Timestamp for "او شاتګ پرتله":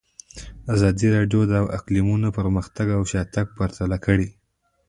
2.97-3.97